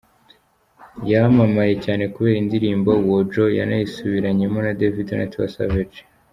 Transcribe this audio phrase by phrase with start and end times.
[1.11, 5.99] Yamamaye cyane kubera indirimbo “Woju”, yanayisubiranyemo na Davido na Tiwa Savage.